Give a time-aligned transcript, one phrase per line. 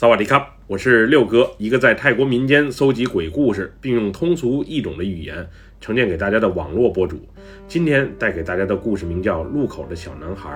[0.00, 5.46] 萨瓦迪卡，我是六哥，一个在泰国民间搜集鬼故事，并用通俗易懂的语言
[5.78, 7.20] 呈现给大家的网络博主。
[7.68, 10.48] 今天带给大家的故事名叫《路口的小男孩》，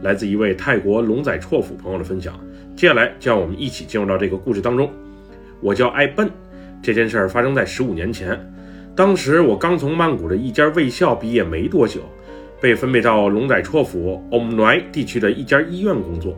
[0.00, 2.40] 来自一位泰国龙仔绰府朋友的分享。
[2.74, 4.90] 接下来就让我们一起进入到这个故事当中。
[5.60, 6.26] 我叫艾笨，
[6.82, 8.40] 这件事儿发生在十五年前，
[8.96, 12.00] 当时我刚从曼谷的一家卫校毕业没多久，
[12.58, 16.34] 被分配到龙仔绰府 Om Noi 地区的一家医院工作。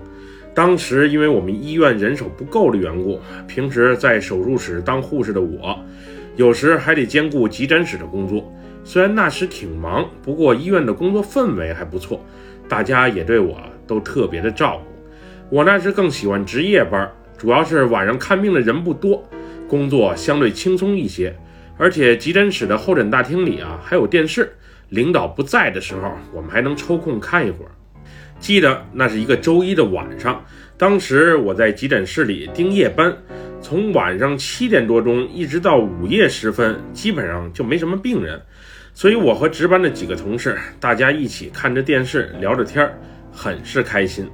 [0.55, 5.79] 当时因为我们医院人手不够的缘故，平时在手术室当护士的我，
[6.37, 8.53] 有时还得兼顾急诊室的工作。
[8.83, 12.25] 虽然那时挺忙，不过医院的工作氛围还不错，
[12.69, 15.57] 大家也对我都特别的照顾。
[15.57, 19.23] 我那时更喜欢值夜班，主要是晚上看病的人不多，
[19.69, 21.35] 工作相对轻松一些。
[21.77, 24.53] 而且急诊室的候诊大厅里啊还有电视，
[24.91, 27.71] 领导不在的时候，我们还能抽空看一会儿。
[28.41, 30.43] 记得那是一个周一的晚上，
[30.79, 33.15] 当时我在急诊室里盯夜班，
[33.61, 38.41] 从晚上七点多钟一直到午夜时分，基本上就没什么病人，
[38.95, 42.99] 所以我和值班的几个同事，大家一起看着电视聊着天儿，
[43.31, 44.27] 很是开心。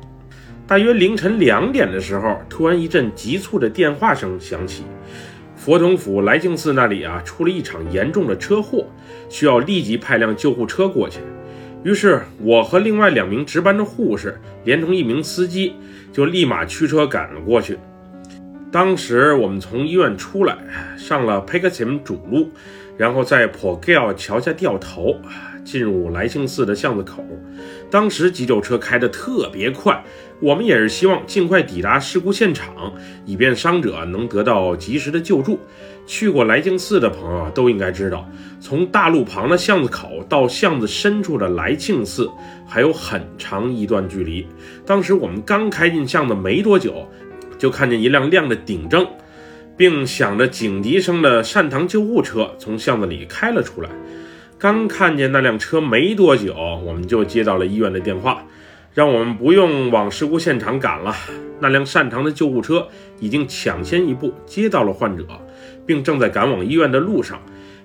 [0.69, 4.84] 大约凌晨两点的时候，突然一阵急促的电话声响起，
[5.57, 8.87] 佛统府来庆寺那里啊出了一场严重的车祸，
[9.29, 11.19] 需要立即派辆救护车过去。
[11.83, 15.75] 于是，我和另外两名值班的护士，连同一名司机，
[16.13, 17.79] 就立马驱车赶了过去。
[18.73, 20.59] 当时我们从医院出来，
[20.99, 22.51] 上了 PECASIM 主路，
[22.97, 25.21] 然后在 p o g a l 桥下掉头，
[25.67, 27.22] 进入来庆寺的巷子口。
[27.91, 30.03] 当时急救车开得特别快，
[30.41, 32.95] 我们也是希望尽快抵达事故现场，
[33.27, 35.59] 以便伤者能得到及时的救助。
[36.06, 38.27] 去过来庆寺的朋友都应该知道，
[38.61, 42.31] 从大路旁的巷子口到巷子深处的来庆寺
[42.64, 44.47] 还有很长一段距离。
[44.87, 47.09] 当时我们刚开进巷子没多久，
[47.59, 49.05] 就看见一辆亮着顶灯，
[49.77, 53.91] 并响着警笛声的善堂救护车从巷子里开了出来。
[54.59, 58.43] 刚看见那辆车没多久，我们就接到了医院的电话。
[58.94, 61.15] 让我们不用往事故现场赶了。
[61.61, 62.89] 那辆擅长的救护车
[63.21, 65.27] 已经抢先一步接到了患者，
[65.84, 67.39] 并正在赶往医院的路上。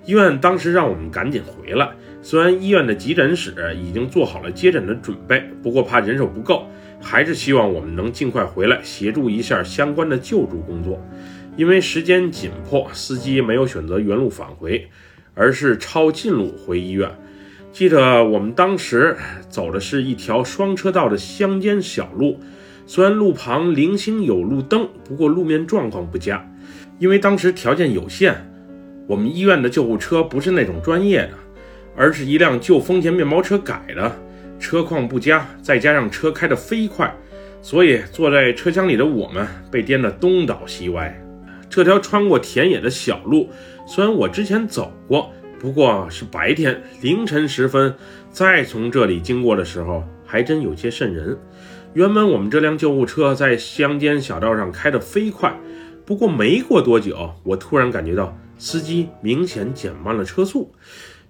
[0.06, 1.90] 医院当时让我们赶紧回来。
[2.22, 6.66] 虽然医院的急诊室已经做好了接诊的准备，不过怕人手不够，
[7.02, 10.98] 还是希望我们能尽快回来协助一下相关的救助工作。
[11.54, 14.88] 因为时间紧迫，司机没有选择原路返回，
[15.34, 17.10] 而是抄近路回医院。
[17.72, 19.16] 记得我们当时
[19.48, 22.38] 走的是一条双车道的乡间小路，
[22.86, 26.46] 虽然路旁零星有路灯，不过路面状况不佳。
[26.98, 28.46] 因为当时条件有限，
[29.06, 31.32] 我们医院的救护车不是那种专业的，
[31.96, 34.14] 而是一辆旧丰田面包车改的，
[34.60, 37.12] 车况不佳，再加上车开得飞快，
[37.62, 41.18] 所以坐在车厢里的我们被颠得东倒西歪。
[41.72, 43.48] 这条穿过田野的小路，
[43.86, 45.30] 虽然我之前走过。
[45.58, 47.94] 不过是白天凌晨时分，
[48.30, 51.38] 再从这里经过的时候，还真有些瘆人。
[51.94, 55.58] 原本我们这辆救护车在乡间小道上开得飞快，
[56.04, 60.74] 不过没过多久，我突然感觉到司机明显减慢了车速。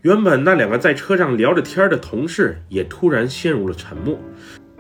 [0.01, 4.19] 原本那两个在车上聊着天的同事也突然陷入了沉默。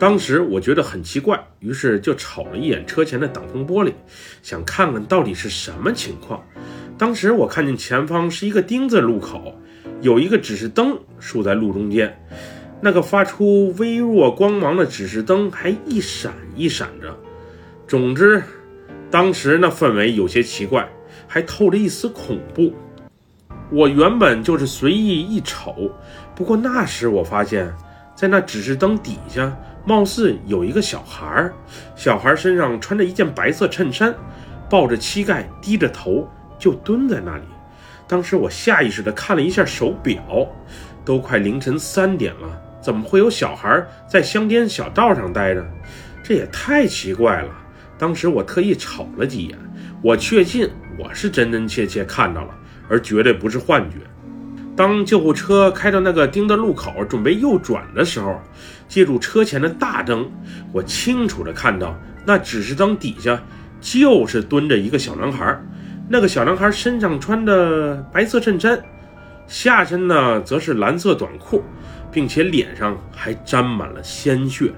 [0.03, 3.93] 当时我觉得很奇怪，于是就瞅了一眼车前的挡风玻璃，
[4.43, 6.43] 想看看到底是什么情况。
[6.99, 9.55] 当时我看见前方是一个丁字路口，
[10.01, 12.21] 有一个指示灯竖在路中间，
[12.81, 17.17] 那个发出微弱光芒的指示灯还一闪一闪着。
[17.87, 18.43] 总之，
[19.09, 20.91] 当时那氛围有些奇怪，
[21.29, 22.75] 还透着一丝恐怖。
[23.71, 25.93] 我原本就是随意一瞅，
[26.35, 27.73] 不过那时我发现，
[28.17, 31.53] 在那指示灯底下，貌似有一个小孩儿，
[31.97, 34.15] 小孩身上穿着一件白色衬衫，
[34.69, 36.29] 抱着膝盖，低着头。
[36.59, 37.43] 就蹲在那里，
[38.07, 40.23] 当时我下意识地看了一下手表，
[41.05, 42.49] 都快凌晨三点了，
[42.81, 45.67] 怎么会有小孩在乡间小道上待着？
[46.23, 47.51] 这也太奇怪了。
[47.99, 49.59] 当时我特意瞅了几眼，
[50.01, 52.55] 我确信我是真真切切看到了，
[52.89, 53.97] 而绝对不是幻觉。
[54.77, 58.41] 当救护车开到那个丁字路口，准备右转的时候，
[58.93, 60.31] 借助车前的大灯，
[60.71, 63.43] 我清楚地看到那指示灯底下
[63.81, 65.59] 就是蹲着一个小男孩。
[66.11, 68.79] 那个小男孩身上穿的白色衬衫，
[69.47, 71.65] 下身呢则是蓝色短裤，
[72.11, 74.71] 并且脸上还沾满了鲜血。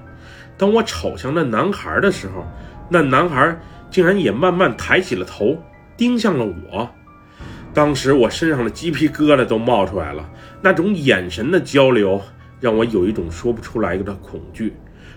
[0.57, 2.49] 当我瞅向那男孩的时候，
[2.89, 3.59] 那男孩
[3.91, 5.61] 竟然也慢慢抬起了头，
[5.97, 6.89] 盯向了我。
[7.73, 10.25] 当时我身上的鸡皮疙瘩都冒出来了，
[10.61, 12.21] 那种眼神的交流
[12.59, 14.73] 让我有一种说不出来的恐惧。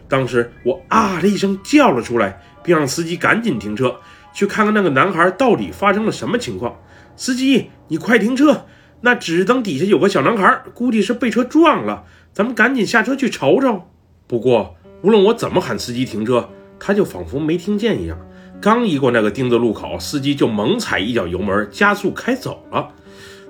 [0.09, 3.95] 当时我啊的一声叫了出来，并让司机赶紧停车。
[4.35, 6.77] 去看看那个男孩到底发生了什么情况。
[7.17, 8.67] 司机，你快停车！
[9.01, 13.83] 那指示灯底下有个小男孩，估计是被车撞了，咱们赶紧下车去瞅瞅。
[14.29, 16.49] 不过，无论我怎么喊司机停车，
[16.79, 18.17] 他就仿佛没听见一样。
[18.61, 22.91] 刚一过那个丁字路口，司机就猛踩一脚油门，加速开走了。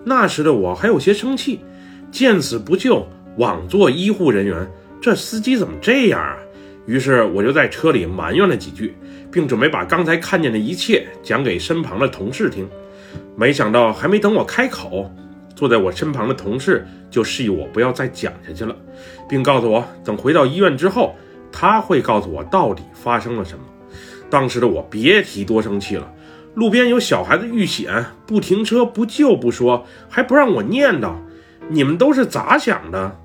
[0.05, 1.61] 那时的我还有些生气，
[2.11, 3.07] 见死不救，
[3.39, 4.71] 枉做医护人员，
[5.01, 6.37] 这司机怎么这样啊？
[6.87, 8.97] 于是我就在车里埋怨了几句，
[9.31, 12.69] 并准备把刚才看见的一切讲给身旁的同事听。
[13.37, 15.11] 没想到，还没等我开口，
[15.55, 18.75] 坐在我身旁的同事就示意我不要再讲下去了，
[19.29, 21.15] 并告诉我，等回到医院之后，
[21.53, 23.65] 他会告诉我到底发生了什么。
[24.31, 26.11] 当时的我别提多生气了，
[26.55, 31.13] 路边有小孩子遇险，不停车不救不说，还不让我念叨，
[31.69, 33.17] 你们都是咋想的？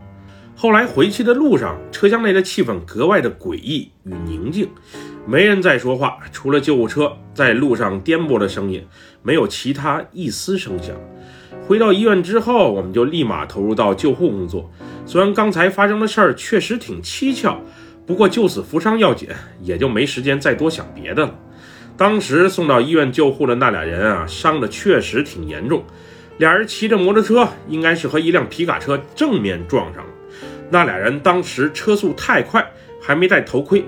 [0.63, 4.69] 后来回去的路上，车厢内的气氛格外的诡异与宁静，
[5.27, 8.87] 没人再说话，除了救护车在路上颠簸的声音，
[9.21, 10.95] 没有其他一丝声响。
[11.67, 14.71] 回到医院之后，我们就立马投入到救护工作。
[15.05, 17.59] 虽然刚才发生的事儿确实挺蹊跷，
[18.05, 19.27] 不过救死扶伤要紧，
[19.61, 21.35] 也就没时间再多想别的了。
[21.97, 25.83] 当时送到医院救护的那俩人啊，伤的确实挺严重。
[26.37, 30.09] 俩人骑着摩托车，应该是和一辆皮卡车正面撞上了。
[30.73, 32.67] 那俩人当时车速太快，
[32.99, 33.85] 还没戴头盔，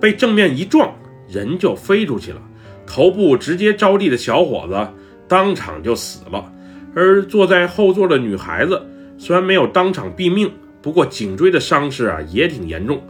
[0.00, 0.94] 被正面一撞，
[1.28, 2.40] 人就飞出去了，
[2.86, 4.88] 头部直接着地的小伙子
[5.26, 6.52] 当场就死了。
[6.94, 8.80] 而坐在后座的女孩子
[9.18, 10.48] 虽然没有当场毙命，
[10.80, 13.02] 不过颈椎的伤势啊也挺严重，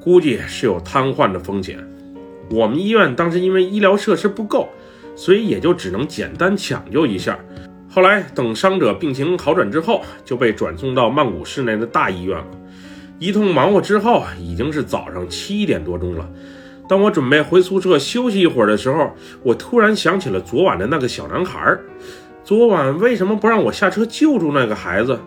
[0.00, 1.78] 估计是有瘫痪的风险。
[2.50, 4.68] 我们医院当时因为医疗设施不够，
[5.14, 7.38] 所以也就只能简单抢救一下。
[7.88, 12.46] 后来等伤者病情好转之后，就被转送到曼谷市内的大医院了。
[13.18, 16.28] 一通忙活之后，已经是早上七点多钟了。
[16.88, 19.12] 当我准备回宿舍休息一会儿的时候，
[19.42, 21.78] 我突然想起了昨晚的那个小男孩。
[22.42, 25.18] 昨晚为什么不让我下车救助那个孩子？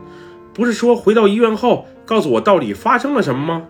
[0.53, 3.65] 不是说回到医院后告诉我到底发生了什么吗？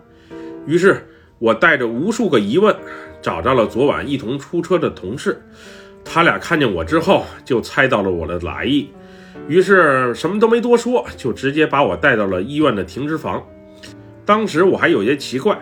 [0.66, 1.08] 于是，
[1.40, 2.76] 我带着无数个疑问，
[3.22, 5.42] 找到了昨晚一同出车的同事。
[6.04, 8.90] 他俩看见我之后，就猜到了我的来意，
[9.48, 13.42] 于是什么都没多说，就直接把我带到了医院的停尸房。
[14.28, 15.58] 当时我还有些奇怪，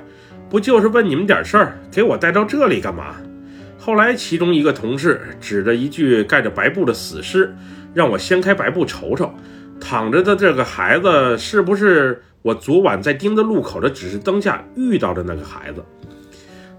[0.50, 3.16] 不就是问你们点事儿，给我带到这里干嘛？
[3.78, 7.56] 后来，其中一个同事指着一具盖着白布的死尸，
[7.94, 9.32] 让我掀开白布瞅瞅，
[9.80, 15.86] 躺着的这个孩子是不是我昨晚在丁字路口的指示灯下遇到的那个孩子？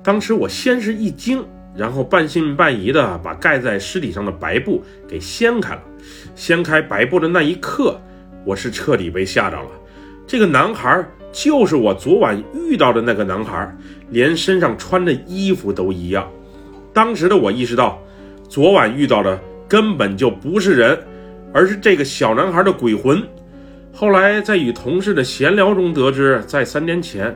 [0.03, 1.47] 当时我先是一惊，
[1.77, 5.83] 然后半信半疑的把盖在尸体上的白布给掀开了。
[6.35, 8.01] 掀开白布的那一刻，
[8.45, 9.71] 我是彻底被吓着了。
[10.27, 13.71] 这个男孩就是我昨晚遇到的那个男孩，
[14.11, 16.29] 连身上穿的衣服都一样。
[16.93, 17.99] 当时的我意识到，
[18.49, 19.39] 昨晚遇到的
[19.69, 20.99] 根本就不是人，
[21.53, 23.23] 而是这个小男孩的鬼魂。
[23.93, 27.35] 后来在与同事的闲聊中得知，在三年前，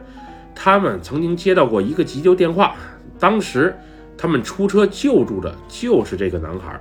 [0.54, 2.74] 他们曾经接到过一个急救电话，
[3.18, 3.74] 当时
[4.16, 6.80] 他们出车救助的就是这个男孩。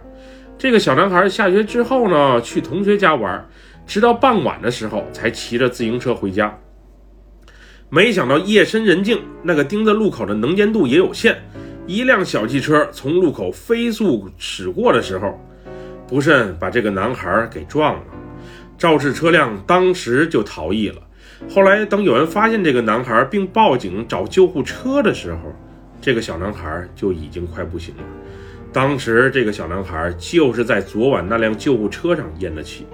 [0.57, 3.45] 这个小男孩下学之后呢，去同学家玩，
[3.88, 6.53] 直到傍晚的时候才骑着自行车回家。
[7.91, 11.36] 没想到夜深人静，那个丁字路口的能见度也有限。
[11.88, 15.39] 一辆小汽车从路口飞速驶过的时候，
[16.08, 18.01] 不慎把这个男孩给撞了。
[18.77, 21.01] 肇事车辆当时就逃逸了。
[21.50, 25.39] 后来等有人发现这个男孩并报警找救护车的时候，
[26.00, 28.03] 这个小男孩就已经快不行了。
[28.72, 32.86] 当时这个小男孩就是在昨晚那辆救护车上咽的气。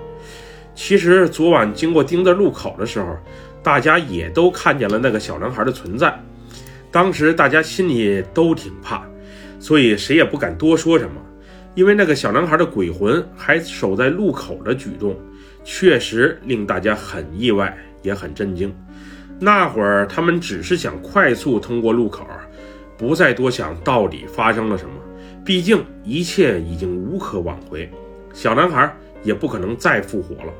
[0.73, 3.17] 其实昨晚经过丁字路口的时候，
[3.65, 6.15] 大家也都看见了那个小男孩的存在。
[6.91, 9.03] 当时大家心里都挺怕，
[9.59, 11.19] 所以谁也不敢多说什么。
[11.73, 15.19] 因为那个小男孩的鬼魂还守在路口的举动，
[15.63, 18.71] 确实令大家很意外，也很震惊。
[19.39, 22.23] 那会儿他们只是想快速通过路口，
[22.95, 24.91] 不再多想到底发生了什么。
[25.43, 27.89] 毕竟一切已经无可挽回，
[28.31, 30.53] 小男孩也不可能再复活了。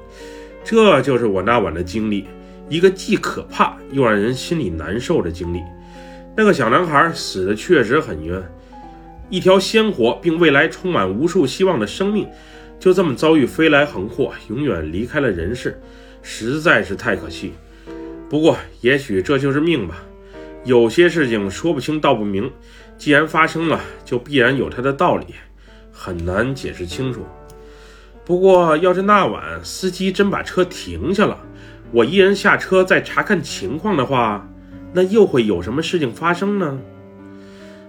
[0.63, 2.27] 这就是我那晚的经历，
[2.69, 5.61] 一个既可怕又让人心里难受的经历。
[6.35, 8.43] 那个小男孩死的确实很冤，
[9.29, 12.27] 一条鲜活并未来充满无数希望的生命，
[12.79, 15.79] 就这么遭遇飞来横祸，永远离开了人世，
[16.21, 17.53] 实在是太可惜。
[18.29, 20.03] 不过，也许这就是命吧。
[20.65, 22.51] 有些事情说不清道不明，
[22.97, 25.27] 既然发生了，就必然有它的道理，
[25.91, 27.23] 很难解释清楚。
[28.25, 31.39] 不过，要是那晚司机真把车停下了，
[31.95, 34.45] 我一人下车再查看情况的话。
[34.91, 36.77] 那又会有什么事情发生呢？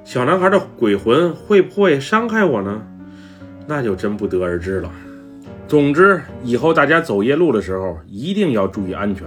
[0.04, 2.84] 小男孩的鬼魂会不会伤害我呢？
[3.66, 4.90] 那就真不得而知了。
[5.68, 9.26] 总之，以后大家走夜路的时候一定要注意安全，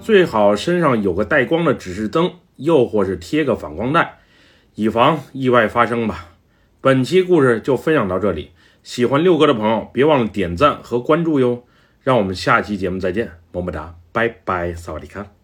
[0.00, 4.18] 最好身上有个带光的指示灯，又或是贴个反光带，
[4.76, 6.26] 以防意外发生吧。
[6.80, 8.50] 本期故事就分享到这里，
[8.84, 11.64] 喜欢六哥的朋友别忘了点赞和关注哟。
[12.02, 15.37] 让我们下期节目再见，么么哒，拜拜，萨瓦迪卡。